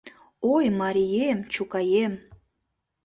Ой, 0.53 0.65
марием, 0.79 1.39
чукаем 1.53 2.13